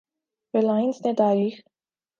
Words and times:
Reliance 0.53 1.05
نے 1.05 1.13
تاریخ 1.17 1.59